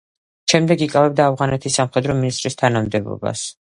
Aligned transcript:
შემდეგ 0.53 0.81
იკავებდა 0.85 1.29
ავღანეთის 1.33 1.79
სამხედრო 1.81 2.19
მინისტრის 2.25 2.63
თანამდებობას. 2.65 3.51